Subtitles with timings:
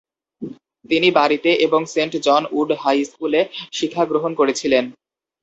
[0.89, 3.41] তিনি বাড়িতে এবং সেন্ট জন উড হাই স্কুলে
[3.73, 4.83] শিক্ষা গ্রহণ করেছিলেন।